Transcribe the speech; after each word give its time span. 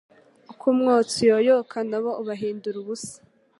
Uko 0.51 0.63
umwotsi 0.73 1.17
uyoyoka 1.25 1.77
na 1.89 1.99
bo 2.03 2.11
ubahindure 2.21 2.77
ubusa 2.83 3.15